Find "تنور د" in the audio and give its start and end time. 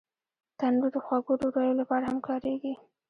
0.59-0.97